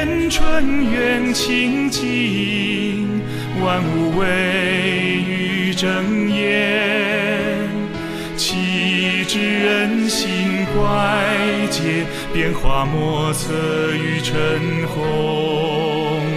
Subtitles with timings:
[0.00, 3.20] 天春远清净
[3.60, 7.68] 万物为雨争言
[8.36, 13.52] 岂知人心怪结变化莫测
[13.92, 14.38] 雨成
[14.86, 16.27] 红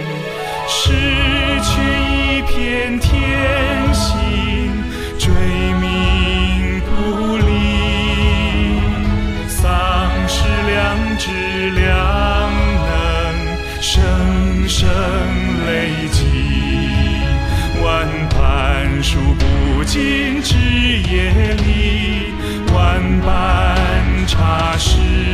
[24.42, 25.31] 她是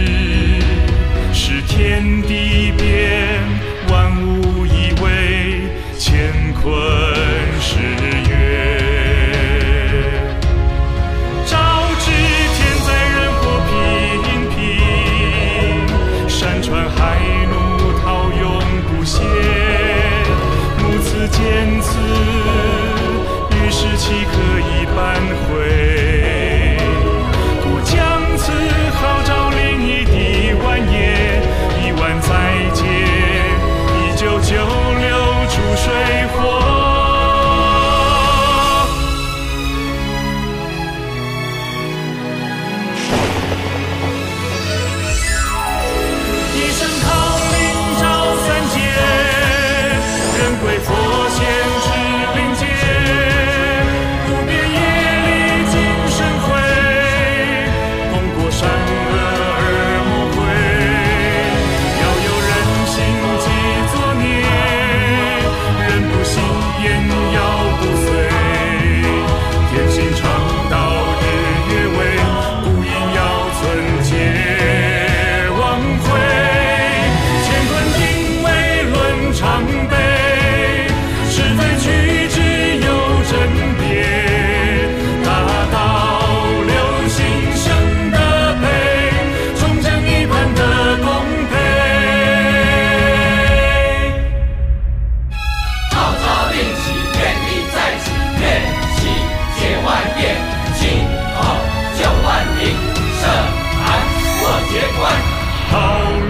[105.70, 105.76] 号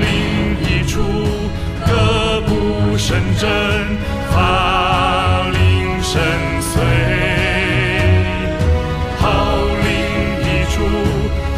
[0.01, 0.07] 令
[0.63, 1.03] 一出，
[1.87, 3.49] 歌不声震，
[4.31, 6.21] 法令声
[6.61, 6.83] 随。
[9.19, 9.25] 号
[9.85, 9.89] 令
[10.45, 10.77] 一出，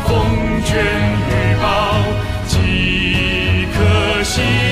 [0.07, 0.09] 风
[0.65, 0.71] 卷
[1.29, 1.31] 雨
[1.63, 1.65] 暴，
[2.47, 4.70] 几可行。